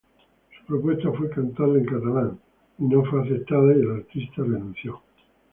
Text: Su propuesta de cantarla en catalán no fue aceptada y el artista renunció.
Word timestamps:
Su 0.57 0.65
propuesta 0.65 1.11
de 1.11 1.29
cantarla 1.29 1.77
en 1.77 1.85
catalán 1.85 2.39
no 2.79 3.03
fue 3.05 3.21
aceptada 3.21 3.71
y 3.77 3.81
el 3.81 3.91
artista 3.97 4.41
renunció. 4.41 4.99